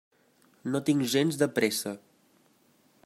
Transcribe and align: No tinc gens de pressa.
No 0.75 0.81
tinc 0.87 1.05
gens 1.11 1.39
de 1.43 1.49
pressa. 1.59 1.93